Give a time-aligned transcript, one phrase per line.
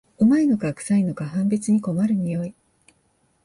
[0.17, 2.55] 旨いのかくさいのか判別に困る匂い